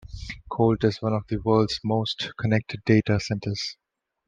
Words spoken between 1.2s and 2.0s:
the world's